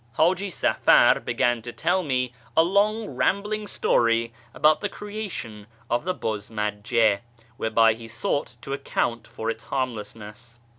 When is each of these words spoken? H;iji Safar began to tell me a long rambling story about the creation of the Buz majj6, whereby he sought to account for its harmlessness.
H;iji 0.17 0.51
Safar 0.51 1.19
began 1.19 1.61
to 1.61 1.71
tell 1.71 2.01
me 2.01 2.33
a 2.57 2.63
long 2.63 3.07
rambling 3.09 3.67
story 3.67 4.33
about 4.51 4.81
the 4.81 4.89
creation 4.89 5.67
of 5.91 6.05
the 6.05 6.13
Buz 6.15 6.49
majj6, 6.49 7.19
whereby 7.57 7.93
he 7.93 8.07
sought 8.07 8.55
to 8.63 8.73
account 8.73 9.27
for 9.27 9.51
its 9.51 9.65
harmlessness. 9.65 10.57